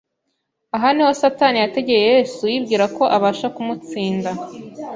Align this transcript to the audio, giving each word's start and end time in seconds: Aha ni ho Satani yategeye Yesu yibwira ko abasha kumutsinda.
Aha 0.75 0.89
ni 0.93 1.01
ho 1.05 1.09
Satani 1.21 1.57
yategeye 1.59 2.03
Yesu 2.11 2.43
yibwira 2.51 2.85
ko 2.97 3.03
abasha 3.15 3.47
kumutsinda. 3.55 4.29